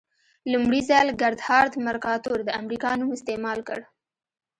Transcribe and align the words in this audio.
لومړي 0.51 0.81
ځل 0.89 1.07
ګردهارد 1.21 1.73
مرکاتور 1.87 2.39
د 2.43 2.49
امریکا 2.61 2.91
نوم 2.99 3.09
استعمال 3.17 3.59
کړ. 3.67 3.79